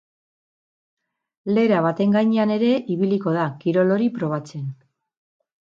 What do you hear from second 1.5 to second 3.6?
Lera baten gainean ere ibiliko da,